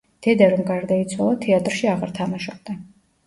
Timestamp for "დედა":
0.27-0.45